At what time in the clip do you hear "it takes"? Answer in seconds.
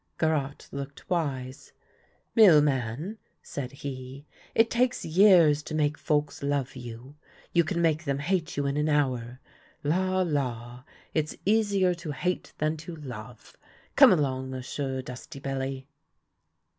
4.55-5.05